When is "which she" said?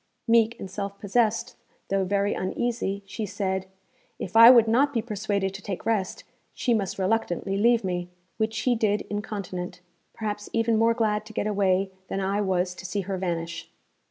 8.37-8.73